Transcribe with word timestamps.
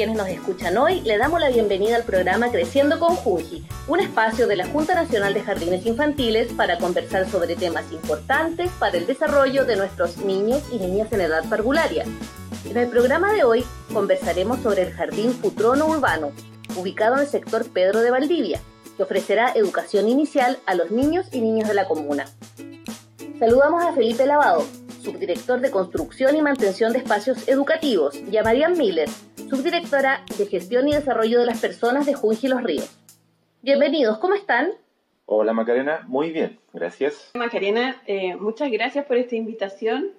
quienes 0.00 0.16
nos 0.16 0.28
escuchan 0.28 0.78
hoy. 0.78 1.02
Le 1.02 1.18
damos 1.18 1.40
la 1.40 1.50
bienvenida 1.50 1.94
al 1.94 2.04
programa 2.04 2.50
Creciendo 2.50 2.98
con 2.98 3.16
Junji, 3.16 3.66
un 3.86 4.00
espacio 4.00 4.46
de 4.46 4.56
la 4.56 4.66
Junta 4.66 4.94
Nacional 4.94 5.34
de 5.34 5.42
Jardines 5.42 5.84
Infantiles 5.84 6.54
para 6.54 6.78
conversar 6.78 7.30
sobre 7.30 7.54
temas 7.54 7.92
importantes 7.92 8.70
para 8.78 8.96
el 8.96 9.06
desarrollo 9.06 9.66
de 9.66 9.76
nuestros 9.76 10.16
niños 10.16 10.62
y 10.72 10.78
niñas 10.78 11.12
en 11.12 11.20
edad 11.20 11.44
parvularia. 11.50 12.06
En 12.64 12.78
el 12.78 12.88
programa 12.88 13.30
de 13.34 13.44
hoy 13.44 13.62
conversaremos 13.92 14.60
sobre 14.60 14.84
el 14.84 14.92
Jardín 14.94 15.34
Futrono 15.34 15.86
Urbano, 15.86 16.32
ubicado 16.76 17.16
en 17.16 17.20
el 17.20 17.26
sector 17.26 17.70
Pedro 17.70 18.00
de 18.00 18.10
Valdivia, 18.10 18.62
que 18.96 19.02
ofrecerá 19.02 19.52
educación 19.54 20.08
inicial 20.08 20.60
a 20.64 20.74
los 20.76 20.90
niños 20.90 21.26
y 21.30 21.42
niñas 21.42 21.68
de 21.68 21.74
la 21.74 21.86
comuna. 21.86 22.24
Saludamos 23.38 23.84
a 23.84 23.92
Felipe 23.92 24.24
Lavado, 24.24 24.64
subdirector 25.04 25.60
de 25.60 25.70
Construcción 25.70 26.36
y 26.36 26.40
Mantención 26.42 26.94
de 26.94 27.00
Espacios 27.00 27.46
Educativos, 27.48 28.16
y 28.30 28.36
a 28.38 28.42
Marian 28.42 28.78
Miller, 28.78 29.10
subdirectora 29.50 30.24
de 30.38 30.46
Gestión 30.46 30.86
y 30.86 30.92
Desarrollo 30.92 31.40
de 31.40 31.46
las 31.46 31.60
Personas 31.60 32.06
de 32.06 32.14
Junji 32.14 32.46
Los 32.46 32.62
Ríos. 32.62 32.96
Bienvenidos, 33.62 34.18
¿cómo 34.18 34.34
están? 34.34 34.70
Hola 35.26 35.52
Macarena, 35.52 36.04
muy 36.06 36.30
bien, 36.30 36.60
gracias. 36.72 37.32
Macarena, 37.34 38.00
eh, 38.06 38.36
muchas 38.36 38.70
gracias 38.70 39.04
por 39.06 39.16
esta 39.16 39.34
invitación. 39.34 40.12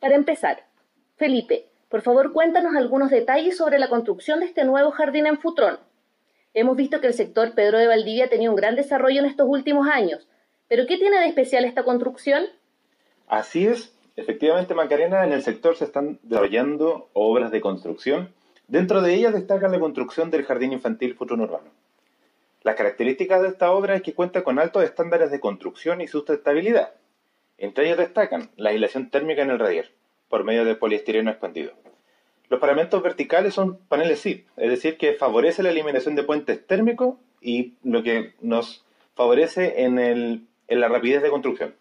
Para 0.00 0.14
empezar, 0.14 0.64
Felipe, 1.16 1.66
por 1.90 2.00
favor 2.00 2.32
cuéntanos 2.32 2.74
algunos 2.74 3.10
detalles 3.10 3.58
sobre 3.58 3.78
la 3.78 3.90
construcción 3.90 4.40
de 4.40 4.46
este 4.46 4.64
nuevo 4.64 4.92
jardín 4.92 5.26
en 5.26 5.38
Futrón. 5.38 5.78
Hemos 6.54 6.74
visto 6.74 7.02
que 7.02 7.08
el 7.08 7.14
sector 7.14 7.54
Pedro 7.54 7.76
de 7.76 7.86
Valdivia 7.86 8.24
ha 8.24 8.30
tenido 8.30 8.50
un 8.50 8.56
gran 8.56 8.76
desarrollo 8.76 9.20
en 9.20 9.26
estos 9.26 9.46
últimos 9.46 9.88
años, 9.88 10.26
pero 10.68 10.86
¿qué 10.86 10.96
tiene 10.96 11.20
de 11.20 11.26
especial 11.26 11.66
esta 11.66 11.84
construcción? 11.84 12.44
Así 13.28 13.66
es, 13.66 13.94
Efectivamente, 14.16 14.74
Macarena, 14.74 15.24
en 15.24 15.32
el 15.32 15.42
sector 15.42 15.76
se 15.76 15.84
están 15.84 16.18
desarrollando 16.22 17.08
obras 17.14 17.50
de 17.50 17.62
construcción. 17.62 18.34
Dentro 18.70 19.02
de 19.02 19.12
ellas 19.14 19.34
destaca 19.34 19.66
la 19.66 19.80
construcción 19.80 20.30
del 20.30 20.44
Jardín 20.44 20.72
Infantil 20.72 21.16
Futuro 21.16 21.42
Urbano. 21.42 21.72
Las 22.62 22.76
características 22.76 23.42
de 23.42 23.48
esta 23.48 23.72
obra 23.72 23.96
es 23.96 24.02
que 24.02 24.14
cuenta 24.14 24.44
con 24.44 24.60
altos 24.60 24.84
estándares 24.84 25.32
de 25.32 25.40
construcción 25.40 26.00
y 26.00 26.06
sustentabilidad. 26.06 26.92
Entre 27.58 27.86
ellos 27.86 27.98
destacan 27.98 28.48
la 28.56 28.70
aislación 28.70 29.10
térmica 29.10 29.42
en 29.42 29.50
el 29.50 29.58
radier, 29.58 29.90
por 30.28 30.44
medio 30.44 30.64
de 30.64 30.76
poliestireno 30.76 31.32
expandido. 31.32 31.72
Los 32.48 32.60
paramentos 32.60 33.02
verticales 33.02 33.54
son 33.54 33.78
paneles 33.88 34.20
SIP, 34.20 34.46
es 34.56 34.70
decir, 34.70 34.98
que 34.98 35.14
favorece 35.14 35.64
la 35.64 35.70
eliminación 35.70 36.14
de 36.14 36.22
puentes 36.22 36.64
térmicos 36.64 37.16
y 37.40 37.74
lo 37.82 38.04
que 38.04 38.34
nos 38.40 38.86
favorece 39.16 39.82
en, 39.82 39.98
en 39.98 40.46
la 40.80 40.86
rapidez 40.86 41.22
de 41.22 41.30
construcción. 41.30 41.74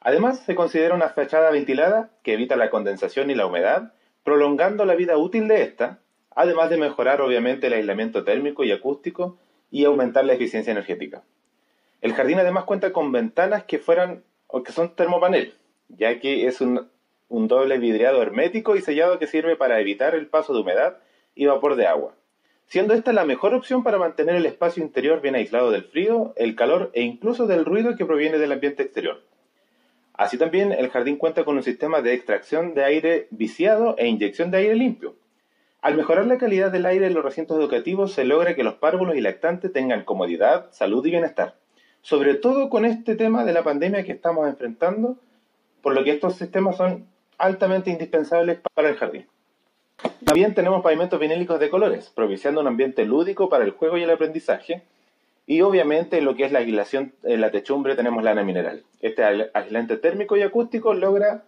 Además, 0.00 0.40
se 0.44 0.54
considera 0.54 0.94
una 0.94 1.08
fachada 1.08 1.50
ventilada 1.50 2.10
que 2.22 2.34
evita 2.34 2.56
la 2.56 2.68
condensación 2.68 3.30
y 3.30 3.34
la 3.34 3.46
humedad, 3.46 3.94
prolongando 4.24 4.84
la 4.84 4.94
vida 4.94 5.16
útil 5.16 5.48
de 5.48 5.62
esta, 5.62 6.00
además 6.38 6.70
de 6.70 6.76
mejorar 6.76 7.20
obviamente 7.20 7.66
el 7.66 7.72
aislamiento 7.72 8.22
térmico 8.22 8.62
y 8.62 8.70
acústico 8.70 9.38
y 9.72 9.84
aumentar 9.84 10.24
la 10.24 10.34
eficiencia 10.34 10.70
energética. 10.70 11.24
El 12.00 12.12
jardín 12.12 12.38
además 12.38 12.62
cuenta 12.62 12.92
con 12.92 13.10
ventanas 13.10 13.64
que 13.64 13.80
fueran 13.80 14.22
o 14.46 14.62
que 14.62 14.70
son 14.70 14.94
termopanel, 14.94 15.54
ya 15.88 16.20
que 16.20 16.46
es 16.46 16.60
un, 16.60 16.88
un 17.28 17.48
doble 17.48 17.78
vidriado 17.78 18.22
hermético 18.22 18.76
y 18.76 18.82
sellado 18.82 19.18
que 19.18 19.26
sirve 19.26 19.56
para 19.56 19.80
evitar 19.80 20.14
el 20.14 20.28
paso 20.28 20.54
de 20.54 20.60
humedad 20.60 20.98
y 21.34 21.46
vapor 21.46 21.74
de 21.74 21.88
agua, 21.88 22.14
siendo 22.66 22.94
esta 22.94 23.12
la 23.12 23.24
mejor 23.24 23.52
opción 23.52 23.82
para 23.82 23.98
mantener 23.98 24.36
el 24.36 24.46
espacio 24.46 24.80
interior 24.80 25.20
bien 25.20 25.34
aislado 25.34 25.72
del 25.72 25.82
frío, 25.82 26.34
el 26.36 26.54
calor 26.54 26.92
e 26.94 27.02
incluso 27.02 27.48
del 27.48 27.64
ruido 27.64 27.96
que 27.96 28.06
proviene 28.06 28.38
del 28.38 28.52
ambiente 28.52 28.84
exterior. 28.84 29.24
Así 30.12 30.38
también 30.38 30.70
el 30.70 30.88
jardín 30.90 31.16
cuenta 31.16 31.44
con 31.44 31.56
un 31.56 31.64
sistema 31.64 32.00
de 32.00 32.14
extracción 32.14 32.74
de 32.74 32.84
aire 32.84 33.26
viciado 33.30 33.96
e 33.98 34.06
inyección 34.06 34.52
de 34.52 34.58
aire 34.58 34.76
limpio. 34.76 35.16
Al 35.80 35.96
mejorar 35.96 36.26
la 36.26 36.38
calidad 36.38 36.72
del 36.72 36.86
aire 36.86 37.06
en 37.06 37.14
los 37.14 37.24
recintos 37.24 37.56
educativos 37.56 38.12
se 38.12 38.24
logra 38.24 38.56
que 38.56 38.64
los 38.64 38.74
párvulos 38.74 39.14
y 39.14 39.20
lactantes 39.20 39.72
tengan 39.72 40.04
comodidad, 40.04 40.66
salud 40.72 41.06
y 41.06 41.10
bienestar. 41.10 41.54
Sobre 42.02 42.34
todo 42.34 42.68
con 42.68 42.84
este 42.84 43.14
tema 43.14 43.44
de 43.44 43.52
la 43.52 43.62
pandemia 43.62 44.02
que 44.04 44.12
estamos 44.12 44.48
enfrentando, 44.48 45.18
por 45.80 45.94
lo 45.94 46.02
que 46.02 46.10
estos 46.10 46.34
sistemas 46.34 46.76
son 46.76 47.06
altamente 47.38 47.90
indispensables 47.90 48.58
para 48.74 48.88
el 48.88 48.96
jardín. 48.96 49.26
También 50.24 50.54
tenemos 50.54 50.82
pavimentos 50.82 51.18
vinílicos 51.18 51.60
de 51.60 51.70
colores, 51.70 52.10
propiciando 52.10 52.60
un 52.60 52.66
ambiente 52.66 53.04
lúdico 53.04 53.48
para 53.48 53.64
el 53.64 53.70
juego 53.70 53.98
y 53.98 54.02
el 54.02 54.10
aprendizaje, 54.10 54.82
y 55.46 55.60
obviamente 55.62 56.20
lo 56.20 56.34
que 56.34 56.44
es 56.44 56.52
la 56.52 56.58
aislación 56.58 57.14
en 57.22 57.40
la 57.40 57.50
techumbre 57.50 57.94
tenemos 57.94 58.22
lana 58.22 58.42
mineral. 58.42 58.82
Este 59.00 59.24
aislante 59.54 59.96
térmico 59.96 60.36
y 60.36 60.42
acústico 60.42 60.92
logra 60.92 61.44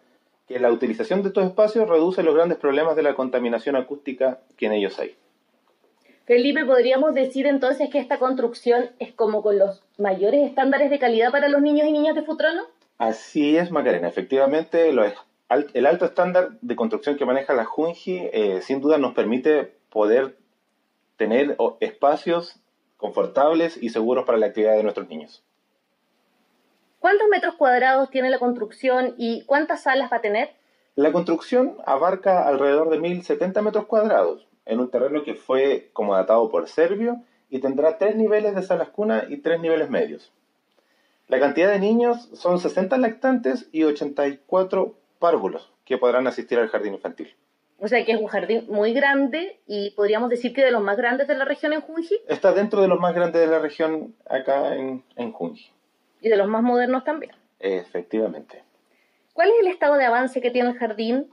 que 0.50 0.58
la 0.58 0.72
utilización 0.72 1.22
de 1.22 1.28
estos 1.28 1.44
espacios 1.44 1.88
reduce 1.88 2.24
los 2.24 2.34
grandes 2.34 2.58
problemas 2.58 2.96
de 2.96 3.04
la 3.04 3.14
contaminación 3.14 3.76
acústica 3.76 4.40
que 4.56 4.66
en 4.66 4.72
ellos 4.72 4.98
hay. 4.98 5.14
Felipe, 6.24 6.64
¿podríamos 6.64 7.14
decir 7.14 7.46
entonces 7.46 7.88
que 7.88 8.00
esta 8.00 8.18
construcción 8.18 8.90
es 8.98 9.12
como 9.12 9.44
con 9.44 9.60
los 9.60 9.84
mayores 9.96 10.44
estándares 10.44 10.90
de 10.90 10.98
calidad 10.98 11.30
para 11.30 11.46
los 11.46 11.62
niños 11.62 11.86
y 11.86 11.92
niñas 11.92 12.16
de 12.16 12.22
Futrono? 12.22 12.62
Así 12.98 13.56
es, 13.56 13.70
Macarena. 13.70 14.08
Efectivamente, 14.08 14.88
el 14.88 15.86
alto 15.86 16.04
estándar 16.04 16.48
de 16.60 16.74
construcción 16.74 17.16
que 17.16 17.24
maneja 17.24 17.54
la 17.54 17.64
Junji 17.64 18.18
eh, 18.32 18.60
sin 18.60 18.80
duda 18.80 18.98
nos 18.98 19.14
permite 19.14 19.74
poder 19.88 20.36
tener 21.16 21.56
espacios 21.78 22.58
confortables 22.96 23.80
y 23.80 23.90
seguros 23.90 24.24
para 24.24 24.38
la 24.38 24.46
actividad 24.46 24.74
de 24.74 24.82
nuestros 24.82 25.08
niños. 25.08 25.44
¿Cuántos 27.00 27.28
metros 27.28 27.54
cuadrados 27.54 28.10
tiene 28.10 28.28
la 28.28 28.38
construcción 28.38 29.14
y 29.16 29.42
cuántas 29.46 29.84
salas 29.84 30.12
va 30.12 30.18
a 30.18 30.20
tener? 30.20 30.50
La 30.96 31.12
construcción 31.12 31.78
abarca 31.86 32.46
alrededor 32.46 32.90
de 32.90 33.00
1.070 33.00 33.62
metros 33.62 33.86
cuadrados, 33.86 34.46
en 34.66 34.80
un 34.80 34.90
terreno 34.90 35.24
que 35.24 35.34
fue 35.34 35.88
como 35.94 36.14
datado 36.14 36.50
por 36.50 36.68
Servio 36.68 37.16
y 37.48 37.60
tendrá 37.60 37.96
tres 37.96 38.16
niveles 38.16 38.54
de 38.54 38.62
salas 38.62 38.90
cuna 38.90 39.24
y 39.30 39.38
tres 39.38 39.62
niveles 39.62 39.88
medios. 39.88 40.30
La 41.28 41.40
cantidad 41.40 41.70
de 41.72 41.78
niños 41.78 42.28
son 42.34 42.60
60 42.60 42.98
lactantes 42.98 43.70
y 43.72 43.84
84 43.84 44.94
párvulos 45.18 45.72
que 45.86 45.96
podrán 45.96 46.26
asistir 46.26 46.58
al 46.58 46.68
jardín 46.68 46.92
infantil. 46.92 47.34
O 47.78 47.88
sea 47.88 48.04
que 48.04 48.12
es 48.12 48.20
un 48.20 48.26
jardín 48.26 48.66
muy 48.68 48.92
grande 48.92 49.58
y 49.66 49.92
podríamos 49.92 50.28
decir 50.28 50.52
que 50.52 50.62
de 50.62 50.70
los 50.70 50.82
más 50.82 50.98
grandes 50.98 51.28
de 51.28 51.34
la 51.34 51.46
región 51.46 51.72
en 51.72 51.80
Junji. 51.80 52.20
Está 52.28 52.52
dentro 52.52 52.82
de 52.82 52.88
los 52.88 53.00
más 53.00 53.14
grandes 53.14 53.40
de 53.40 53.46
la 53.46 53.58
región 53.58 54.14
acá 54.28 54.74
en, 54.76 55.02
en 55.16 55.32
Junji. 55.32 55.70
Y 56.20 56.28
de 56.28 56.36
los 56.36 56.48
más 56.48 56.62
modernos 56.62 57.04
también. 57.04 57.32
Efectivamente. 57.58 58.62
¿Cuál 59.32 59.50
es 59.50 59.54
el 59.60 59.66
estado 59.68 59.96
de 59.96 60.04
avance 60.04 60.40
que 60.40 60.50
tiene 60.50 60.70
el 60.70 60.78
jardín? 60.78 61.28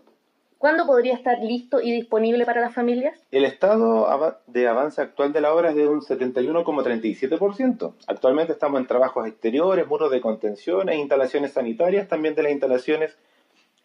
¿Cuándo 0.58 0.88
podría 0.88 1.14
estar 1.14 1.38
listo 1.40 1.82
y 1.82 1.92
disponible 1.92 2.46
para 2.46 2.62
las 2.62 2.74
familias? 2.74 3.20
El 3.32 3.46
estado 3.46 4.08
de 4.48 4.68
avance 4.68 5.02
actual 5.02 5.32
de 5.32 5.42
la 5.42 5.54
obra 5.54 5.70
es 5.70 5.76
de 5.76 5.88
un 5.88 6.02
71,37%. 6.02 7.94
Actualmente 8.08 8.54
estamos 8.54 8.80
en 8.80 8.88
trabajos 8.88 9.28
exteriores, 9.28 9.86
muros 9.88 10.10
de 10.10 10.20
contención 10.20 10.90
e 10.90 10.98
instalaciones 10.98 11.52
sanitarias, 11.54 12.08
también 12.08 12.34
de 12.34 12.44
las 12.44 12.52
instalaciones 12.52 13.16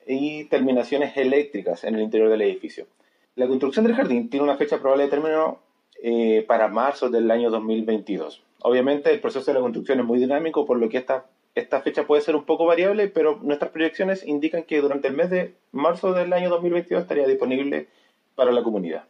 y 0.07 0.45
terminaciones 0.45 1.17
eléctricas 1.17 1.85
en 1.85 1.95
el 1.97 2.03
interior 2.03 2.31
del 2.31 2.41
edificio. 2.43 2.87
La 3.35 3.47
construcción 3.47 3.85
del 3.85 3.95
jardín 3.95 4.31
tiene 4.31 4.45
una 4.45 4.57
fecha 4.57 4.79
probable 4.79 5.05
de 5.05 5.11
término 5.11 5.59
eh, 6.05 6.45
para 6.49 6.67
marzo 6.67 7.11
del 7.11 7.31
año 7.31 7.49
2022. 7.51 8.43
Obviamente 8.63 9.13
el 9.13 9.21
proceso 9.21 9.47
de 9.47 9.55
la 9.55 9.61
construcción 9.61 10.01
es 10.01 10.05
muy 10.05 10.19
dinámico, 10.19 10.67
por 10.67 10.79
lo 10.79 10.89
que 10.89 10.99
esta, 10.99 11.27
esta 11.55 11.81
fecha 11.81 12.09
puede 12.09 12.23
ser 12.23 12.35
un 12.35 12.45
poco 12.45 12.67
variable, 12.67 13.07
pero 13.07 13.39
nuestras 13.41 13.71
proyecciones 13.71 14.27
indican 14.27 14.65
que 14.65 14.81
durante 14.81 15.07
el 15.07 15.15
mes 15.15 15.31
de 15.31 15.55
marzo 15.71 16.13
del 16.13 16.33
año 16.33 16.51
2022 16.51 17.03
estaría 17.03 17.29
disponible 17.29 17.87
para 18.35 18.51
la 18.51 18.65
comunidad. 18.65 19.05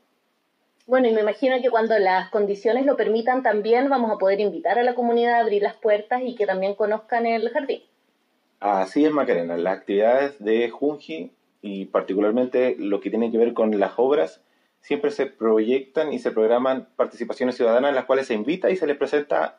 Bueno, 0.86 1.08
y 1.08 1.12
me 1.12 1.22
imagino 1.22 1.62
que 1.62 1.70
cuando 1.70 1.98
las 1.98 2.28
condiciones 2.28 2.84
lo 2.84 2.94
permitan 2.94 3.42
también 3.42 3.88
vamos 3.88 4.10
a 4.10 4.18
poder 4.18 4.40
invitar 4.40 4.78
a 4.78 4.82
la 4.82 4.94
comunidad 4.94 5.36
a 5.36 5.40
abrir 5.40 5.62
las 5.62 5.76
puertas 5.76 6.20
y 6.22 6.34
que 6.34 6.44
también 6.44 6.74
conozcan 6.74 7.24
el 7.24 7.48
jardín. 7.48 7.80
Así 8.60 9.06
es, 9.06 9.12
Macarena. 9.12 9.56
Las 9.56 9.78
actividades 9.78 10.38
de 10.44 10.68
Junji 10.68 11.30
y 11.62 11.86
particularmente 11.86 12.76
lo 12.78 13.00
que 13.00 13.08
tiene 13.08 13.30
que 13.30 13.38
ver 13.38 13.54
con 13.54 13.78
las 13.80 13.92
obras 13.96 14.42
siempre 14.82 15.10
se 15.10 15.26
proyectan 15.26 16.12
y 16.12 16.18
se 16.18 16.32
programan 16.32 16.88
participaciones 16.96 17.56
ciudadanas 17.56 17.90
en 17.90 17.94
las 17.94 18.04
cuales 18.04 18.26
se 18.26 18.34
invita 18.34 18.70
y 18.70 18.76
se 18.76 18.86
les 18.86 18.96
presenta 18.96 19.58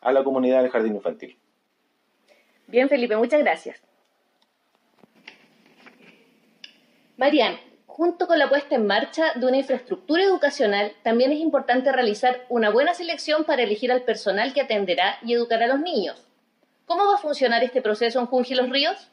a 0.00 0.12
la 0.12 0.22
comunidad 0.22 0.62
del 0.62 0.70
jardín 0.70 0.96
infantil. 0.96 1.38
Bien, 2.66 2.88
Felipe, 2.88 3.16
muchas 3.16 3.40
gracias. 3.40 3.82
Marian, 7.16 7.56
junto 7.86 8.26
con 8.26 8.38
la 8.38 8.48
puesta 8.48 8.74
en 8.74 8.86
marcha 8.86 9.32
de 9.36 9.46
una 9.46 9.58
infraestructura 9.58 10.24
educacional, 10.24 10.92
también 11.04 11.30
es 11.30 11.38
importante 11.38 11.92
realizar 11.92 12.44
una 12.48 12.70
buena 12.70 12.92
selección 12.92 13.44
para 13.44 13.62
elegir 13.62 13.92
al 13.92 14.02
personal 14.02 14.52
que 14.52 14.62
atenderá 14.62 15.18
y 15.22 15.34
educará 15.34 15.66
a 15.66 15.68
los 15.68 15.80
niños. 15.80 16.26
¿Cómo 16.86 17.06
va 17.06 17.14
a 17.14 17.18
funcionar 17.18 17.62
este 17.62 17.80
proceso 17.80 18.18
en 18.18 18.26
Junji 18.26 18.54
Los 18.56 18.68
Ríos? 18.68 19.10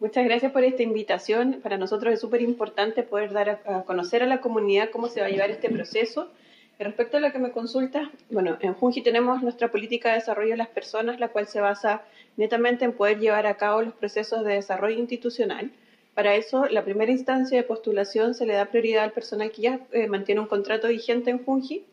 Muchas 0.00 0.24
gracias 0.24 0.50
por 0.50 0.64
esta 0.64 0.82
invitación. 0.82 1.60
Para 1.62 1.76
nosotros 1.76 2.14
es 2.14 2.20
súper 2.20 2.40
importante 2.40 3.02
poder 3.02 3.34
dar 3.34 3.60
a, 3.66 3.82
conocer 3.82 4.22
a 4.22 4.26
la 4.26 4.40
comunidad 4.40 4.88
cómo 4.88 5.08
se 5.08 5.20
va 5.20 5.26
a 5.26 5.28
llevar 5.28 5.50
este 5.50 5.68
proceso. 5.68 6.30
respecto 6.78 7.18
a 7.18 7.20
lo 7.20 7.30
que 7.30 7.38
me 7.38 7.50
consulta, 7.50 8.10
bueno, 8.30 8.56
en 8.62 8.72
Junji 8.72 9.02
tenemos 9.02 9.42
nuestra 9.42 9.70
política 9.70 10.08
de 10.08 10.14
desarrollo 10.14 10.52
de 10.52 10.56
las 10.56 10.68
personas, 10.68 11.20
la 11.20 11.28
cual 11.28 11.48
se 11.48 11.60
basa 11.60 12.00
netamente 12.38 12.86
en 12.86 12.94
poder 12.94 13.18
llevar 13.18 13.46
a 13.46 13.58
cabo 13.58 13.82
los 13.82 13.92
procesos 13.92 14.42
de 14.42 14.54
desarrollo 14.54 14.98
institucional. 14.98 15.70
Para 16.14 16.34
eso, 16.34 16.64
la 16.64 16.82
primera 16.82 17.12
instancia 17.12 17.58
de 17.58 17.62
postulación 17.62 18.32
se 18.32 18.46
le 18.46 18.54
da 18.54 18.64
prioridad 18.64 19.04
al 19.04 19.12
personal 19.12 19.52
que 19.52 19.60
ya 19.60 19.80
eh, 19.92 20.06
mantiene 20.06 20.40
un 20.40 20.46
contrato 20.46 20.88
vigente 20.88 21.28
en 21.28 21.40
Fungi 21.40 21.84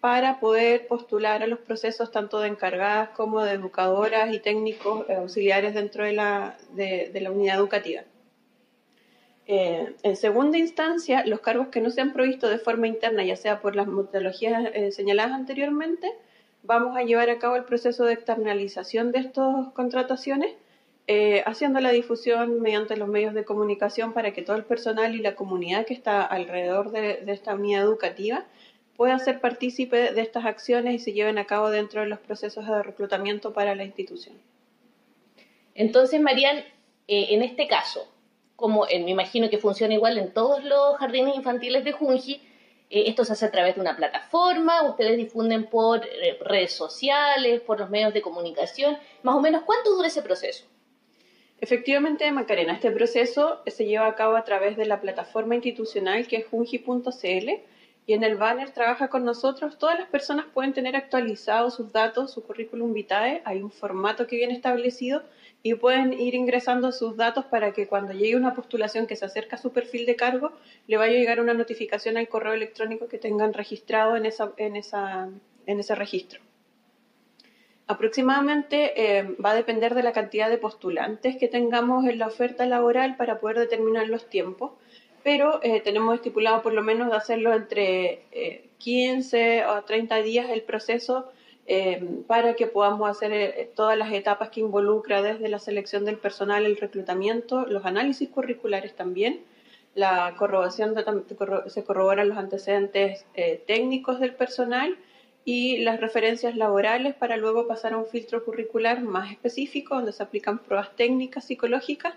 para 0.00 0.40
poder 0.40 0.86
postular 0.86 1.42
a 1.42 1.46
los 1.46 1.58
procesos 1.58 2.10
tanto 2.10 2.40
de 2.40 2.48
encargadas 2.48 3.10
como 3.10 3.42
de 3.42 3.52
educadoras 3.52 4.32
y 4.34 4.38
técnicos 4.38 5.08
eh, 5.08 5.14
auxiliares 5.14 5.74
dentro 5.74 6.04
de 6.04 6.12
la, 6.12 6.56
de, 6.72 7.12
la 7.20 7.30
unidad 7.30 7.56
educativa. 7.56 8.02
Eh, 9.46 9.94
en 10.02 10.16
segunda 10.16 10.56
instancia, 10.56 11.26
los 11.26 11.40
cargos 11.40 11.68
que 11.68 11.80
no 11.80 11.90
se 11.90 12.00
han 12.00 12.12
provisto 12.12 12.48
de 12.48 12.58
forma 12.58 12.88
interna, 12.88 13.24
ya 13.24 13.36
sea 13.36 13.60
por 13.60 13.76
las 13.76 13.88
metodologías 13.88 14.70
eh, 14.72 14.90
señaladas 14.92 15.32
anteriormente, 15.32 16.10
vamos 16.62 16.96
a 16.96 17.02
llevar 17.02 17.28
a 17.28 17.38
cabo 17.38 17.56
el 17.56 17.64
proceso 17.64 18.04
de 18.04 18.14
externalización 18.14 19.12
de 19.12 19.18
estas 19.18 19.68
contrataciones, 19.74 20.54
haciendo 21.44 21.80
la 21.80 21.90
difusión 21.90 22.60
mediante 22.60 22.96
los 22.96 23.08
medios 23.08 23.34
de 23.34 23.44
comunicación 23.44 24.12
para 24.12 24.32
que 24.32 24.42
todo 24.42 24.54
el 24.54 24.64
personal 24.64 25.12
y 25.12 25.18
la 25.18 25.34
comunidad 25.34 25.84
que 25.84 25.92
está 25.92 26.22
alrededor 26.22 26.92
de 26.92 27.24
esta 27.26 27.56
unidad 27.56 27.82
educativa 27.82 28.44
puedan 28.96 29.20
ser 29.20 29.40
partícipe 29.40 30.12
de 30.12 30.20
estas 30.20 30.44
acciones 30.44 30.94
y 30.94 30.98
se 30.98 31.12
lleven 31.12 31.38
a 31.38 31.46
cabo 31.46 31.70
dentro 31.70 32.00
de 32.02 32.06
los 32.06 32.18
procesos 32.18 32.66
de 32.66 32.82
reclutamiento 32.82 33.52
para 33.52 33.74
la 33.74 33.84
institución. 33.84 34.36
Entonces, 35.74 36.20
Marian, 36.20 36.58
eh, 37.08 37.28
en 37.30 37.42
este 37.42 37.66
caso, 37.66 38.06
como 38.56 38.84
me 38.84 39.10
imagino 39.10 39.48
que 39.48 39.58
funciona 39.58 39.94
igual 39.94 40.18
en 40.18 40.32
todos 40.32 40.62
los 40.64 40.96
jardines 40.98 41.34
infantiles 41.34 41.84
de 41.84 41.92
Junji, 41.92 42.42
eh, 42.90 43.04
esto 43.06 43.24
se 43.24 43.32
hace 43.32 43.46
a 43.46 43.50
través 43.50 43.76
de 43.76 43.80
una 43.80 43.96
plataforma, 43.96 44.82
ustedes 44.82 45.16
difunden 45.16 45.66
por 45.66 46.04
eh, 46.04 46.38
redes 46.42 46.72
sociales, 46.72 47.60
por 47.60 47.78
los 47.78 47.88
medios 47.88 48.12
de 48.12 48.20
comunicación. 48.20 48.98
Más 49.22 49.36
o 49.36 49.40
menos, 49.40 49.62
¿cuánto 49.62 49.94
dura 49.94 50.08
ese 50.08 50.22
proceso? 50.22 50.66
Efectivamente, 51.60 52.30
Macarena, 52.32 52.72
este 52.72 52.90
proceso 52.90 53.60
se 53.66 53.86
lleva 53.86 54.06
a 54.06 54.14
cabo 54.14 54.36
a 54.36 54.44
través 54.44 54.76
de 54.76 54.86
la 54.86 55.00
plataforma 55.00 55.54
institucional 55.54 56.26
que 56.26 56.36
es 56.36 56.46
junji.cl 56.46 57.50
y 58.06 58.14
en 58.14 58.24
el 58.24 58.36
banner 58.36 58.70
trabaja 58.70 59.08
con 59.08 59.24
nosotros. 59.24 59.78
Todas 59.78 59.98
las 59.98 60.08
personas 60.08 60.46
pueden 60.52 60.72
tener 60.72 60.96
actualizados 60.96 61.74
sus 61.74 61.92
datos, 61.92 62.32
su 62.32 62.42
currículum 62.42 62.92
vitae, 62.92 63.42
hay 63.44 63.62
un 63.62 63.70
formato 63.70 64.26
que 64.26 64.36
viene 64.36 64.54
establecido 64.54 65.22
y 65.62 65.74
pueden 65.74 66.12
ir 66.14 66.34
ingresando 66.34 66.90
sus 66.90 67.16
datos 67.16 67.44
para 67.44 67.72
que 67.72 67.86
cuando 67.86 68.12
llegue 68.12 68.36
una 68.36 68.54
postulación 68.54 69.06
que 69.06 69.16
se 69.16 69.26
acerca 69.26 69.56
a 69.56 69.58
su 69.58 69.72
perfil 69.72 70.06
de 70.06 70.16
cargo, 70.16 70.52
le 70.86 70.96
vaya 70.96 71.12
a 71.12 71.18
llegar 71.18 71.40
una 71.40 71.54
notificación 71.54 72.16
al 72.16 72.28
correo 72.28 72.54
electrónico 72.54 73.08
que 73.08 73.18
tengan 73.18 73.52
registrado 73.52 74.16
en, 74.16 74.26
esa, 74.26 74.52
en, 74.56 74.76
esa, 74.76 75.28
en 75.66 75.80
ese 75.80 75.94
registro. 75.94 76.40
Aproximadamente 77.86 78.92
eh, 78.96 79.36
va 79.44 79.50
a 79.50 79.54
depender 79.54 79.94
de 79.94 80.04
la 80.04 80.12
cantidad 80.12 80.48
de 80.48 80.58
postulantes 80.58 81.36
que 81.36 81.48
tengamos 81.48 82.06
en 82.06 82.20
la 82.20 82.28
oferta 82.28 82.64
laboral 82.64 83.16
para 83.16 83.40
poder 83.40 83.58
determinar 83.58 84.08
los 84.08 84.30
tiempos 84.30 84.72
pero 85.22 85.60
eh, 85.62 85.80
tenemos 85.80 86.14
estipulado 86.14 86.62
por 86.62 86.72
lo 86.72 86.82
menos 86.82 87.10
de 87.10 87.16
hacerlo 87.16 87.54
entre 87.54 88.22
15 88.78 89.58
eh, 89.58 89.66
o 89.66 89.82
30 89.82 90.16
días 90.22 90.50
el 90.50 90.62
proceso 90.62 91.30
eh, 91.66 92.02
para 92.26 92.54
que 92.54 92.66
podamos 92.66 93.08
hacer 93.08 93.70
todas 93.74 93.96
las 93.96 94.12
etapas 94.12 94.48
que 94.48 94.60
involucra 94.60 95.22
desde 95.22 95.48
la 95.48 95.58
selección 95.58 96.04
del 96.04 96.16
personal, 96.16 96.64
el 96.66 96.76
reclutamiento, 96.76 97.66
los 97.66 97.84
análisis 97.84 98.28
curriculares 98.28 98.96
también, 98.96 99.40
la 99.94 100.34
corroboración, 100.36 100.94
se 101.66 101.84
corroboran 101.84 102.28
los 102.28 102.38
antecedentes 102.38 103.24
técnicos 103.66 104.20
del 104.20 104.34
personal 104.34 104.96
y 105.44 105.78
las 105.78 106.00
referencias 106.00 106.56
laborales 106.56 107.14
para 107.14 107.36
luego 107.36 107.66
pasar 107.66 107.92
a 107.92 107.98
un 107.98 108.06
filtro 108.06 108.44
curricular 108.44 109.02
más 109.02 109.30
específico 109.30 109.94
donde 109.94 110.12
se 110.12 110.22
aplican 110.22 110.58
pruebas 110.58 110.94
técnicas 110.96 111.44
psicológicas 111.44 112.14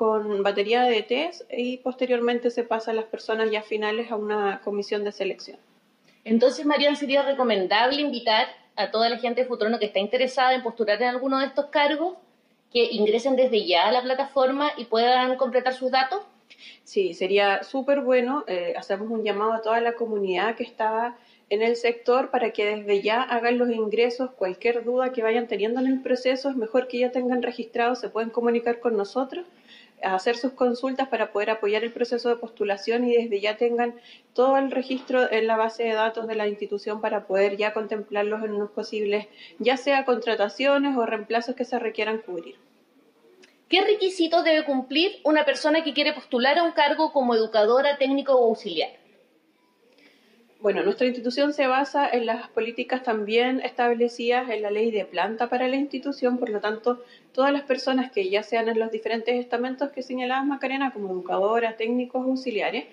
con 0.00 0.42
batería 0.42 0.84
de 0.84 1.02
test 1.02 1.42
y 1.52 1.76
posteriormente 1.76 2.48
se 2.48 2.64
pasa 2.64 2.90
a 2.90 2.94
las 2.94 3.04
personas 3.04 3.50
ya 3.50 3.60
finales 3.60 4.10
a 4.10 4.16
una 4.16 4.62
comisión 4.64 5.04
de 5.04 5.12
selección. 5.12 5.58
Entonces, 6.24 6.64
Marian, 6.64 6.96
sería 6.96 7.20
recomendable 7.20 8.00
invitar 8.00 8.46
a 8.76 8.90
toda 8.90 9.10
la 9.10 9.18
gente 9.18 9.42
de 9.42 9.46
Futrono 9.46 9.78
que 9.78 9.84
está 9.84 9.98
interesada 9.98 10.54
en 10.54 10.62
postular 10.62 11.02
en 11.02 11.08
alguno 11.08 11.38
de 11.38 11.44
estos 11.44 11.66
cargos 11.66 12.14
que 12.72 12.88
ingresen 12.92 13.36
desde 13.36 13.66
ya 13.66 13.88
a 13.88 13.92
la 13.92 14.00
plataforma 14.00 14.72
y 14.78 14.86
puedan 14.86 15.36
completar 15.36 15.74
sus 15.74 15.90
datos. 15.90 16.22
Sí, 16.82 17.12
sería 17.12 17.62
súper 17.62 18.00
bueno. 18.00 18.44
Eh, 18.46 18.72
hacemos 18.78 19.10
un 19.10 19.22
llamado 19.22 19.52
a 19.52 19.60
toda 19.60 19.82
la 19.82 19.92
comunidad 19.96 20.54
que 20.56 20.64
está 20.64 21.14
en 21.50 21.60
el 21.60 21.76
sector 21.76 22.30
para 22.30 22.52
que 22.52 22.64
desde 22.64 23.02
ya 23.02 23.20
hagan 23.20 23.58
los 23.58 23.68
ingresos. 23.68 24.30
Cualquier 24.30 24.82
duda 24.82 25.12
que 25.12 25.22
vayan 25.22 25.46
teniendo 25.46 25.78
en 25.78 25.88
el 25.88 26.00
proceso 26.00 26.48
es 26.48 26.56
mejor 26.56 26.88
que 26.88 27.00
ya 27.00 27.12
tengan 27.12 27.42
registrado, 27.42 27.96
se 27.96 28.08
pueden 28.08 28.30
comunicar 28.30 28.80
con 28.80 28.96
nosotros 28.96 29.44
hacer 30.02 30.36
sus 30.36 30.52
consultas 30.52 31.08
para 31.08 31.32
poder 31.32 31.50
apoyar 31.50 31.84
el 31.84 31.92
proceso 31.92 32.28
de 32.28 32.36
postulación 32.36 33.04
y 33.04 33.14
desde 33.14 33.40
ya 33.40 33.56
tengan 33.56 33.94
todo 34.34 34.56
el 34.56 34.70
registro 34.70 35.30
en 35.30 35.46
la 35.46 35.56
base 35.56 35.84
de 35.84 35.92
datos 35.92 36.26
de 36.26 36.34
la 36.34 36.48
institución 36.48 37.00
para 37.00 37.26
poder 37.26 37.56
ya 37.56 37.72
contemplarlos 37.72 38.44
en 38.44 38.52
unos 38.52 38.70
posibles, 38.70 39.26
ya 39.58 39.76
sea 39.76 40.04
contrataciones 40.04 40.96
o 40.96 41.06
reemplazos 41.06 41.54
que 41.54 41.64
se 41.64 41.78
requieran 41.78 42.18
cubrir. 42.18 42.56
¿Qué 43.68 43.82
requisitos 43.82 44.42
debe 44.44 44.64
cumplir 44.64 45.20
una 45.24 45.44
persona 45.44 45.84
que 45.84 45.94
quiere 45.94 46.12
postular 46.12 46.58
a 46.58 46.64
un 46.64 46.72
cargo 46.72 47.12
como 47.12 47.34
educadora, 47.34 47.98
técnico 47.98 48.34
o 48.34 48.48
auxiliar? 48.48 48.99
Bueno, 50.60 50.82
nuestra 50.82 51.06
institución 51.06 51.54
se 51.54 51.66
basa 51.66 52.06
en 52.06 52.26
las 52.26 52.48
políticas 52.50 53.02
también 53.02 53.60
establecidas 53.60 54.50
en 54.50 54.60
la 54.60 54.70
ley 54.70 54.90
de 54.90 55.06
planta 55.06 55.48
para 55.48 55.68
la 55.68 55.76
institución, 55.76 56.36
por 56.36 56.50
lo 56.50 56.60
tanto, 56.60 57.02
todas 57.32 57.50
las 57.50 57.62
personas 57.62 58.12
que 58.12 58.28
ya 58.28 58.42
sean 58.42 58.68
en 58.68 58.78
los 58.78 58.90
diferentes 58.92 59.34
estamentos 59.36 59.88
que 59.90 60.02
señalaba 60.02 60.44
Macarena, 60.44 60.92
como 60.92 61.12
educadoras, 61.12 61.78
técnicos, 61.78 62.26
auxiliares, 62.26 62.84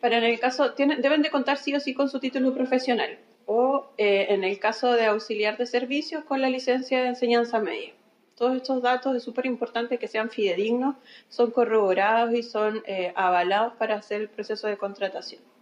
para 0.00 0.18
en 0.18 0.24
el 0.24 0.40
caso, 0.40 0.70
deben 0.70 1.22
de 1.22 1.30
contar 1.30 1.56
sí 1.56 1.72
o 1.72 1.78
sí 1.78 1.94
con 1.94 2.08
su 2.08 2.18
título 2.18 2.52
profesional, 2.52 3.16
o 3.46 3.86
eh, 3.96 4.26
en 4.30 4.42
el 4.42 4.58
caso 4.58 4.92
de 4.92 5.06
auxiliar 5.06 5.56
de 5.56 5.66
servicios, 5.66 6.24
con 6.24 6.40
la 6.40 6.50
licencia 6.50 7.00
de 7.00 7.10
enseñanza 7.10 7.60
media. 7.60 7.92
Todos 8.36 8.56
estos 8.56 8.82
datos 8.82 9.14
es 9.14 9.22
súper 9.22 9.46
importante 9.46 9.98
que 9.98 10.08
sean 10.08 10.30
fidedignos, 10.30 10.96
son 11.28 11.52
corroborados 11.52 12.34
y 12.34 12.42
son 12.42 12.82
eh, 12.86 13.12
avalados 13.14 13.74
para 13.74 13.94
hacer 13.94 14.22
el 14.22 14.28
proceso 14.28 14.66
de 14.66 14.76
contratación. 14.76 15.53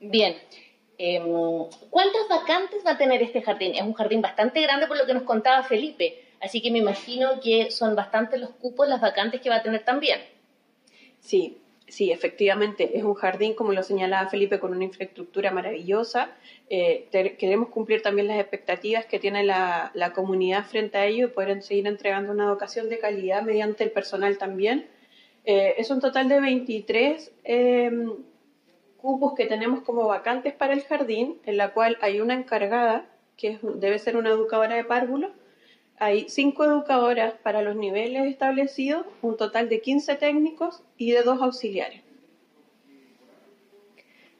Bien. 0.00 0.36
Em, 0.98 1.24
¿Cuántas 1.90 2.28
vacantes 2.28 2.84
va 2.84 2.92
a 2.92 2.98
tener 2.98 3.22
este 3.22 3.42
jardín? 3.42 3.74
Es 3.74 3.82
un 3.82 3.92
jardín 3.92 4.20
bastante 4.20 4.60
grande 4.62 4.86
por 4.86 4.98
lo 4.98 5.06
que 5.06 5.14
nos 5.14 5.22
contaba 5.22 5.62
Felipe, 5.62 6.22
así 6.40 6.60
que 6.60 6.70
me 6.70 6.78
imagino 6.78 7.40
que 7.40 7.70
son 7.70 7.94
bastantes 7.94 8.40
los 8.40 8.50
cupos, 8.50 8.88
las 8.88 9.00
vacantes 9.00 9.40
que 9.40 9.48
va 9.48 9.56
a 9.56 9.62
tener 9.62 9.82
también. 9.84 10.20
Sí, 11.20 11.58
sí, 11.86 12.12
efectivamente, 12.12 12.98
es 12.98 13.04
un 13.04 13.14
jardín, 13.14 13.54
como 13.54 13.72
lo 13.72 13.82
señalaba 13.82 14.28
Felipe, 14.28 14.58
con 14.58 14.72
una 14.72 14.84
infraestructura 14.84 15.50
maravillosa. 15.50 16.30
Eh, 16.68 17.08
queremos 17.38 17.68
cumplir 17.68 18.02
también 18.02 18.26
las 18.26 18.38
expectativas 18.38 19.06
que 19.06 19.18
tiene 19.18 19.44
la, 19.44 20.12
comunidad 20.14 20.64
frente 20.64 20.98
a 20.98 21.06
ello 21.06 21.26
y 21.26 21.30
poder 21.30 21.62
seguir 21.62 21.86
entregando 21.86 22.32
una 22.32 22.44
educación 22.44 22.88
de 22.88 22.98
calidad 22.98 23.42
mediante 23.42 23.84
el 23.84 23.90
personal 23.90 24.38
también. 24.38 24.86
Eh, 25.44 25.76
es 25.78 25.90
un 25.90 26.00
total 26.00 26.28
de 26.28 26.40
23 26.40 27.32
cupos 29.00 29.34
que 29.34 29.46
tenemos 29.46 29.82
como 29.82 30.06
vacantes 30.06 30.54
para 30.54 30.74
el 30.74 30.82
jardín, 30.82 31.40
en 31.44 31.56
la 31.56 31.72
cual 31.72 31.98
hay 32.00 32.20
una 32.20 32.34
encargada, 32.34 33.06
que 33.36 33.58
debe 33.62 33.98
ser 33.98 34.16
una 34.16 34.30
educadora 34.30 34.76
de 34.76 34.84
párvulos, 34.84 35.32
hay 35.98 36.28
cinco 36.28 36.64
educadoras 36.64 37.34
para 37.42 37.62
los 37.62 37.76
niveles 37.76 38.26
establecidos, 38.26 39.04
un 39.22 39.36
total 39.36 39.68
de 39.68 39.80
15 39.80 40.14
técnicos 40.16 40.82
y 40.96 41.12
de 41.12 41.22
dos 41.22 41.42
auxiliares. 41.42 42.02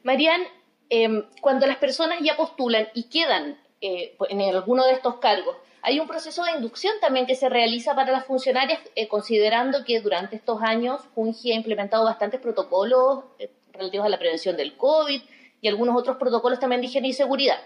Marian, 0.03 0.41
em, 0.89 1.23
cuando 1.39 1.67
las 1.67 1.77
personas 1.77 2.19
ya 2.21 2.35
postulan 2.35 2.87
y 2.95 3.03
quedan 3.09 3.59
eh, 3.81 4.15
en 4.29 4.41
alguno 4.41 4.85
de 4.85 4.93
estos 4.93 5.15
cargos, 5.17 5.55
hay 5.83 5.99
un 5.99 6.07
proceso 6.07 6.43
de 6.43 6.51
inducción 6.51 6.93
también 7.01 7.25
que 7.25 7.35
se 7.35 7.49
realiza 7.49 7.95
para 7.95 8.11
las 8.11 8.25
funcionarias, 8.25 8.79
eh, 8.95 9.07
considerando 9.07 9.83
que 9.83 9.99
durante 9.99 10.35
estos 10.35 10.61
años 10.61 11.01
Fungi 11.15 11.51
ha 11.51 11.55
implementado 11.55 12.05
bastantes 12.05 12.39
protocolos 12.39 13.23
eh, 13.39 13.49
relativos 13.81 14.05
a 14.05 14.09
la 14.09 14.19
prevención 14.19 14.55
del 14.55 14.77
COVID 14.77 15.21
y 15.61 15.67
algunos 15.67 15.95
otros 15.95 16.17
protocolos 16.17 16.59
también 16.59 16.81
de 16.81 16.87
higiene 16.87 17.09
y 17.09 17.13
seguridad. 17.13 17.59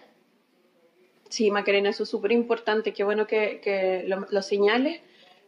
Sí, 1.30 1.52
Macarena, 1.52 1.90
eso 1.90 2.04
es 2.04 2.10
súper 2.10 2.32
importante, 2.32 2.94
qué 2.94 3.04
bueno 3.04 3.26
que, 3.28 4.06
lo, 4.08 4.42
señales. 4.42 5.02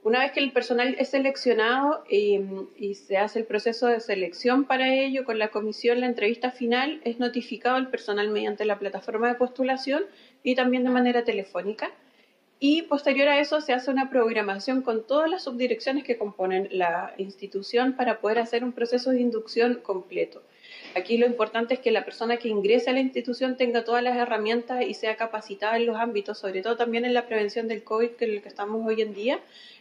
Una 0.04 0.20
vez 0.20 0.32
que 0.32 0.40
el 0.40 0.52
personal 0.52 0.96
es 1.00 1.10
seleccionado 1.10 2.04
y, 2.10 2.40
y, 2.78 2.96
se 2.96 3.18
hace 3.18 3.40
el 3.40 3.46
proceso 3.46 3.88
de 3.88 4.00
selección 4.00 4.66
para 4.66 4.94
ello 4.94 5.26
con 5.26 5.38
la 5.38 5.50
comisión, 5.50 6.00
la 6.00 6.06
entrevista 6.06 6.52
final 6.52 7.02
es 7.04 7.20
notificado 7.20 7.76
al 7.76 7.90
personal 7.90 8.30
mediante 8.30 8.64
la 8.66 8.80
plataforma 8.80 9.28
de 9.28 9.36
postulación 9.36 10.06
y 10.44 10.56
también 10.56 10.84
de 10.84 10.90
manera 10.90 11.24
telefónica. 11.24 11.92
Y 12.60 12.84
posterior 12.84 13.28
a 13.28 13.40
eso 13.40 13.62
se 13.62 13.74
hace 13.74 13.92
una 13.92 14.10
programación 14.10 14.82
con 14.82 15.06
todas 15.06 15.30
las 15.30 15.44
subdirecciones 15.44 16.04
que 16.04 16.18
componen 16.18 16.70
la 16.72 17.14
institución 17.18 17.94
para 17.94 18.20
poder 18.20 18.40
hacer 18.40 18.64
un 18.64 18.72
proceso 18.72 19.12
de 19.12 19.22
inducción 19.22 19.76
completo. 19.84 20.42
Aquí 20.98 21.20
lo 21.20 21.28
importante 21.28 21.76
es 21.76 21.80
que 21.80 21.92
la 21.92 22.04
persona 22.04 22.38
que 22.38 22.50
ingrese 22.50 22.90
a 22.90 22.94
la 22.94 23.00
institución 23.00 23.56
tenga 23.56 23.84
todas 23.84 24.02
las 24.02 24.18
herramientas 24.18 24.84
y 24.84 24.96
sea 24.96 25.16
capacitada 25.16 25.78
en 25.78 25.86
los 25.86 25.96
ámbitos, 25.96 26.40
sobre 26.40 26.64
todo 26.64 26.76
también 26.76 27.06
en 27.06 27.14
la 27.14 27.28
prevención 27.28 27.68
del 27.68 27.84
COVID, 27.84 28.12
que 28.12 28.26
es 28.26 28.32
el 28.32 28.42
que 28.42 28.50
estamos 28.50 28.84
hoy 28.84 29.04
en 29.04 29.14
día, 29.14 29.40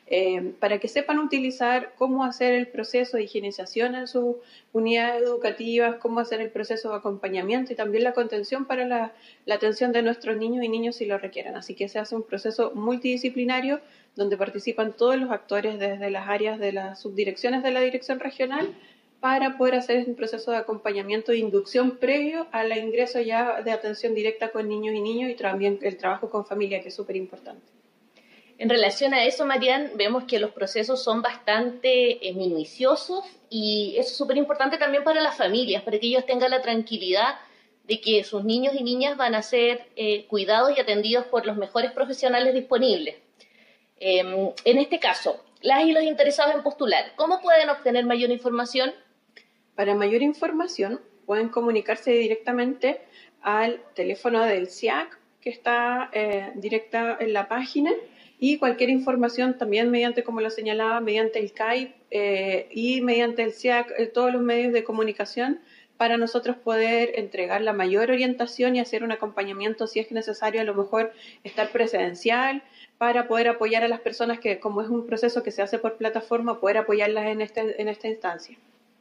eh, 0.09 0.53
para 0.61 0.79
que 0.79 0.89
sepan 0.89 1.19
utilizar 1.19 1.95
cómo 1.97 2.23
hacer 2.23 2.53
el 2.53 2.69
proceso 2.69 3.17
de 3.17 3.25
higienización 3.25 3.95
en 3.95 4.07
sus 4.07 4.37
unidades 4.75 5.23
educativas, 5.23 5.97
cómo 5.97 6.21
hacer 6.21 6.43
el 6.43 6.51
proceso 6.51 6.91
de 6.91 6.97
acompañamiento 6.97 7.73
y 7.73 7.77
también 7.77 8.05
la 8.05 8.13
contención 8.13 8.67
para 8.67 8.85
la, 8.85 9.13
atención 9.51 9.93
de 9.93 10.03
nuestros 10.03 10.37
niños 10.37 10.63
y 10.65 10.69
niños 10.69 10.97
si 10.97 11.07
lo 11.07 11.17
requieren. 11.17 11.57
Así 11.57 11.75
que 11.75 11.89
se 11.89 11.99
hace 11.99 12.15
un 12.15 12.25
proceso 12.25 12.73
multidisciplinario 12.75 13.81
donde 14.17 14.37
participan 14.37 14.93
todos 14.93 15.17
los 15.17 15.31
actores 15.31 15.79
desde 15.79 16.11
las 16.11 16.29
áreas 16.29 16.59
de 16.59 16.73
las 16.73 17.01
subdirecciones 17.01 17.63
de 17.63 17.71
la 17.71 17.81
dirección 17.81 18.21
regional 18.21 18.69
para 19.26 19.59
poder 19.59 19.75
hacer 19.75 20.04
un 20.06 20.14
proceso 20.14 20.52
de 20.52 20.59
acompañamiento 20.59 21.33
e 21.33 21.38
inducción 21.38 21.97
previo 21.97 22.47
al 22.52 22.71
ingreso 22.78 23.18
ya 23.18 23.61
de 23.61 23.73
atención 23.73 24.14
directa 24.14 24.50
con 24.50 24.68
niños 24.68 24.95
y 24.95 25.00
niños 25.00 25.28
y 25.28 25.35
también 25.35 25.80
el 25.83 25.97
trabajo 25.97 26.30
con 26.30 26.47
familia, 26.47 26.80
que 26.80 26.90
es 26.90 26.95
súper 26.95 27.16
importante. 27.16 27.66
En 28.56 28.68
relación 28.68 29.14
a 29.14 29.25
eso, 29.25 29.45
Marian, 29.45 29.90
vemos 29.97 30.23
que 30.30 30.38
los 30.38 30.52
procesos 30.52 31.02
son 31.02 31.23
bastante 31.23 32.25
eh, 32.25 32.35
minuciosos 32.35 33.25
y 33.50 33.97
eso 33.99 34.11
es 34.11 34.16
súper 34.16 34.37
importante 34.37 34.78
también 34.78 35.02
para 35.02 35.21
las 35.21 35.37
familias, 35.37 35.83
para 35.83 35.99
que 35.99 36.06
ellos 36.06 36.25
tengan 36.25 36.52
la 36.52 36.62
tranquilidad 36.62 37.35
de 37.83 38.00
que 38.00 38.23
sus 38.23 38.45
niños 38.45 38.76
y 38.78 38.85
niñas 38.85 39.16
van 39.16 39.35
a 39.35 39.42
ser 39.42 39.88
eh, 39.97 40.26
cuidados 40.26 40.71
y 40.76 40.80
atendidos 40.80 41.26
por 41.26 41.47
los 41.47 41.56
mejores 41.56 41.90
profesionales 41.90 42.54
disponibles. 42.54 43.16
Em, 43.99 44.52
en 44.64 44.78
este 44.78 45.00
caso, 45.00 45.42
las 45.62 45.85
y 45.85 45.90
los 45.90 46.04
interesados 46.04 46.54
en 46.54 46.62
postular, 46.62 47.12
¿cómo 47.16 47.40
pueden 47.40 47.71
obtener 47.71 48.06
mayor 48.06 48.30
información? 48.30 48.95
Para 49.76 49.95
mayor 49.95 50.23
información, 50.23 51.00
pueden 51.26 51.50
comunicarse 51.50 52.11
directamente 52.12 53.00
al 53.42 53.80
teléfono 53.95 54.42
del 54.42 54.68
CIAC 54.68 55.18
que 55.40 55.50
está 55.50 56.11
eh, 56.12 56.50
directa 56.56 57.16
en 57.21 57.33
la 57.33 57.47
página 57.47 57.92
y 58.38 58.59
cualquier 58.59 58.90
información 58.90 59.59
también 59.59 59.90
mediante, 59.90 60.25
como 60.25 60.40
lo 60.40 60.50
señalaba, 60.50 61.00
mediante 61.00 61.38
el 61.38 61.52
CAIP 61.52 61.95
eh, 62.11 62.68
y 62.73 63.00
mediante 63.02 63.42
el 63.42 63.52
CIAC, 63.52 63.92
eh, 63.99 64.06
todos 64.06 64.33
los 64.33 64.42
medios 64.42 64.73
de 64.73 64.83
comunicación 64.83 65.61
para 65.97 66.16
nosotros 66.16 66.56
poder 66.56 67.12
entregar 67.14 67.61
la 67.61 67.73
mayor 67.73 68.11
orientación 68.11 68.76
y 68.76 68.80
hacer 68.80 69.04
un 69.04 69.12
acompañamiento 69.12 69.87
si 69.87 70.00
es 70.00 70.11
necesario, 70.11 70.61
a 70.61 70.64
lo 70.64 70.75
mejor 70.75 71.12
estar 71.45 71.71
presencial 71.71 72.62
para 72.99 73.28
poder 73.28 73.49
apoyar 73.49 73.85
a 73.85 73.88
las 73.88 74.00
personas 74.00 74.40
que, 74.40 74.59
como 74.59 74.83
es 74.83 74.88
un 74.88 75.06
proceso 75.06 75.42
que 75.42 75.50
se 75.50 75.62
hace 75.62 75.78
por 75.78 75.97
plataforma, 75.97 76.61
poder 76.61 76.78
apoyarlas 76.78 77.26
en, 77.26 77.40
este, 77.40 77.80
en 77.80 77.88
esta 77.88 78.09
instancia. 78.09 78.59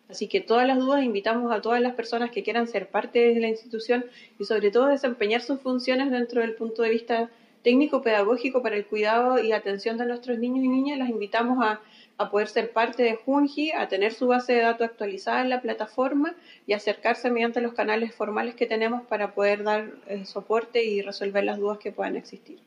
Así 0.10 0.28
que 0.28 0.42
todas 0.42 0.68
las 0.68 0.78
dudas 0.78 1.04
invitamos 1.04 1.52
a 1.52 1.62
todas 1.62 1.82
las 1.82 1.96
personas 1.96 2.32
que 2.32 2.44
quieran 2.44 2.68
ser 2.68 2.88
parte 2.88 3.34
de 3.34 3.40
la 3.40 3.48
institución 3.48 4.06
y 4.40 4.46
sobre 4.46 4.70
todo 4.72 4.88
desempeñar 4.88 5.42
sus 5.42 5.60
funciones 5.60 6.12
dentro 6.12 6.42
del 6.42 6.54
punto 6.54 6.84
de 6.84 6.90
vista 6.90 7.30
técnico-pedagógico 7.66 8.62
para 8.62 8.76
el 8.76 8.86
cuidado 8.86 9.40
y 9.44 9.52
atención 9.52 9.98
de 9.98 10.06
nuestros 10.06 10.38
niños 10.38 10.64
y 10.64 10.68
niñas, 10.68 11.00
las 11.00 11.10
invitamos 11.10 11.58
a, 11.66 11.82
poder 12.30 12.48
ser 12.48 12.72
parte 12.72 13.02
de 13.04 13.16
Junji, 13.16 13.72
a 13.72 13.90
tener 13.90 14.14
su 14.14 14.28
base 14.28 14.54
de 14.54 14.62
datos 14.62 14.88
actualizada 14.88 15.42
en 15.42 15.50
la 15.50 15.62
plataforma 15.62 16.36
y 16.66 16.74
acercarse 16.74 17.30
mediante 17.32 17.60
los 17.60 17.74
canales 17.74 18.14
formales 18.14 18.54
que 18.56 18.68
tenemos 18.68 19.02
para 19.08 19.34
poder 19.34 19.64
dar 19.64 19.92
eh, 20.08 20.24
soporte 20.26 20.86
y 20.86 21.02
resolver 21.02 21.44
las 21.44 21.58
dudas 21.58 21.80
que 21.80 21.92
puedan 21.92 22.16
existir. 22.16 22.60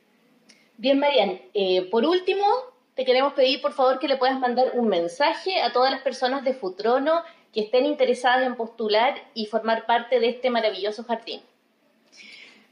Bien, 0.77 0.99
Marian, 0.99 1.39
eh, 1.53 1.87
por 1.89 2.05
último, 2.05 2.45
te 2.99 3.05
queremos 3.05 3.31
pedir 3.31 3.61
por 3.61 3.71
favor 3.71 3.97
que 3.97 4.09
le 4.09 4.17
puedas 4.17 4.37
mandar 4.41 4.73
un 4.73 4.89
mensaje 4.89 5.61
a 5.61 5.71
todas 5.71 5.89
las 5.89 6.01
personas 6.01 6.43
de 6.43 6.53
Futrono 6.53 7.21
que 7.53 7.61
estén 7.61 7.85
interesadas 7.85 8.45
en 8.45 8.57
postular 8.57 9.15
y 9.33 9.45
formar 9.45 9.85
parte 9.85 10.19
de 10.19 10.27
este 10.27 10.49
maravilloso 10.49 11.05
jardín. 11.05 11.39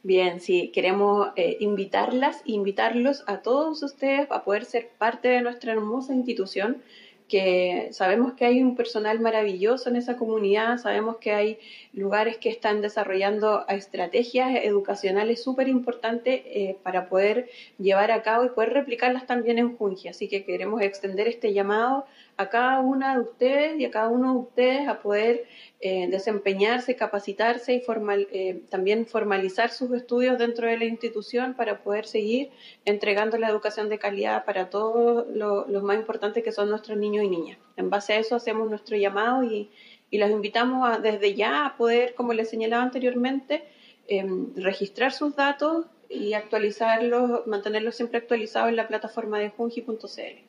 Bien, 0.03 0.41
sí, 0.41 0.69
queremos 0.73 1.29
eh, 1.37 1.55
invitarlas, 1.61 2.41
invitarlos 2.43 3.23
a 3.25 3.37
todos 3.37 3.81
ustedes 3.83 4.29
a 4.29 4.43
poder 4.43 4.65
ser 4.65 4.89
parte 4.97 5.29
de 5.29 5.39
nuestra 5.39 5.71
hermosa 5.71 6.13
institución 6.13 6.83
que 7.27 7.89
sabemos 7.91 8.33
que 8.33 8.45
hay 8.45 8.61
un 8.61 8.75
personal 8.75 9.19
maravilloso 9.19 9.89
en 9.89 9.97
esa 9.97 10.17
comunidad, 10.17 10.77
sabemos 10.77 11.17
que 11.17 11.31
hay 11.31 11.59
lugares 11.93 12.37
que 12.37 12.49
están 12.49 12.81
desarrollando 12.81 13.65
estrategias 13.67 14.63
educacionales 14.63 15.43
súper 15.43 15.67
importantes 15.67 16.41
eh, 16.45 16.77
para 16.83 17.09
poder 17.09 17.49
llevar 17.77 18.11
a 18.11 18.23
cabo 18.23 18.45
y 18.45 18.49
poder 18.49 18.73
replicarlas 18.73 19.27
también 19.27 19.59
en 19.59 19.75
Junji. 19.75 20.07
Así 20.07 20.27
que 20.27 20.45
queremos 20.45 20.81
extender 20.81 21.27
este 21.27 21.53
llamado 21.53 22.05
a 22.37 22.49
cada 22.49 22.79
una 22.81 23.15
de 23.15 23.21
ustedes 23.21 23.79
y 23.79 23.85
a 23.85 23.91
cada 23.91 24.09
uno 24.09 24.33
de 24.33 24.39
ustedes 24.39 24.87
a 24.87 25.01
poder 25.01 25.45
eh, 25.79 26.07
desempeñarse, 26.07 26.95
capacitarse 26.95 27.73
y 27.73 27.81
formal, 27.81 28.27
eh, 28.31 28.61
también 28.69 29.07
formalizar 29.07 29.71
sus 29.71 29.91
estudios 29.91 30.37
dentro 30.37 30.67
de 30.67 30.77
la 30.77 30.85
institución 30.85 31.55
para 31.55 31.83
poder 31.83 32.05
seguir 32.05 32.51
entregando 32.85 33.39
la 33.39 33.49
educación 33.49 33.89
de 33.89 33.97
calidad 33.97 34.45
para 34.45 34.69
todos 34.69 35.27
los 35.35 35.83
más 35.83 35.97
importantes 35.97 36.43
que 36.43 36.51
son 36.51 36.69
nuestros 36.69 36.97
niños 36.97 37.25
y 37.25 37.29
niñas. 37.29 37.57
En 37.75 37.89
base 37.89 38.13
a 38.13 38.19
eso 38.19 38.35
hacemos 38.35 38.69
nuestro 38.69 38.95
llamado 38.97 39.43
y, 39.43 39.71
y 40.11 40.19
los 40.19 40.29
invitamos 40.29 41.01
desde 41.01 41.33
ya 41.33 41.65
a 41.65 41.75
poder, 41.75 42.13
como 42.13 42.33
les 42.33 42.49
señalaba 42.49 42.83
anteriormente, 42.83 43.63
em, 44.07 44.53
registrar 44.55 45.11
sus 45.11 45.35
datos 45.35 45.87
y 46.09 46.33
actualizarlos, 46.33 47.47
mantenerlos 47.47 47.95
siempre 47.95 48.19
actualizados 48.19 48.69
en 48.69 48.75
la 48.75 48.87
plataforma 48.87 49.39
de 49.39 49.49
junji.cl. 49.49 50.46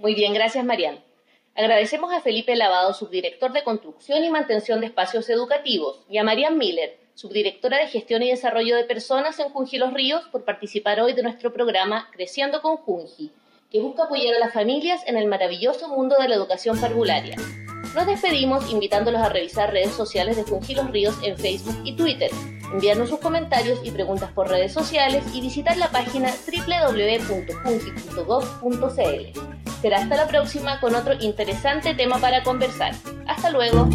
Muy 0.00 0.14
bien, 0.14 0.32
gracias 0.32 0.64
Marian. 0.64 0.98
Agradecemos 1.54 2.10
a 2.10 2.22
Felipe 2.22 2.56
Lavado, 2.56 2.94
subdirector 2.94 3.52
de 3.52 3.62
Construcción 3.62 4.24
y 4.24 4.30
Mantención 4.30 4.80
de 4.80 4.86
Espacios 4.86 5.28
Educativos, 5.28 6.00
y 6.08 6.16
a 6.16 6.24
Marian 6.24 6.56
Miller, 6.56 6.96
subdirectora 7.12 7.76
de 7.76 7.88
Gestión 7.88 8.22
y 8.22 8.30
Desarrollo 8.30 8.76
de 8.76 8.84
Personas 8.84 9.38
en 9.40 9.50
Junji 9.50 9.76
Los 9.76 9.92
Ríos, 9.92 10.22
por 10.32 10.46
participar 10.46 11.02
hoy 11.02 11.12
de 11.12 11.22
nuestro 11.22 11.52
programa 11.52 12.08
Creciendo 12.12 12.62
con 12.62 12.78
Junji, 12.78 13.30
que 13.70 13.80
busca 13.80 14.04
apoyar 14.04 14.34
a 14.36 14.38
las 14.38 14.54
familias 14.54 15.02
en 15.06 15.18
el 15.18 15.26
maravilloso 15.26 15.88
mundo 15.88 16.16
de 16.18 16.28
la 16.28 16.36
educación 16.36 16.80
parvularia. 16.80 17.36
Nos 17.94 18.06
despedimos 18.06 18.70
invitándolos 18.70 19.20
a 19.20 19.28
revisar 19.28 19.72
redes 19.72 19.94
sociales 19.94 20.36
de 20.36 20.44
Junji 20.44 20.74
Los 20.74 20.90
Ríos 20.90 21.16
en 21.22 21.36
Facebook 21.36 21.76
y 21.84 21.96
Twitter, 21.96 22.30
enviarnos 22.72 23.08
sus 23.08 23.18
comentarios 23.18 23.80
y 23.82 23.90
preguntas 23.90 24.30
por 24.32 24.48
redes 24.48 24.72
sociales 24.72 25.24
y 25.34 25.40
visitar 25.40 25.76
la 25.76 25.90
página 25.90 26.32
www.junji.gov.cl. 26.46 29.40
Será 29.82 29.98
hasta 29.98 30.16
la 30.16 30.28
próxima 30.28 30.80
con 30.80 30.94
otro 30.94 31.14
interesante 31.20 31.94
tema 31.94 32.18
para 32.18 32.42
conversar. 32.42 32.94
Hasta 33.26 33.50
luego. 33.50 33.88